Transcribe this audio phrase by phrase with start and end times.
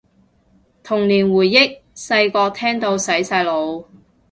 [0.81, 3.85] 童年回憶，細個聽到洗晒腦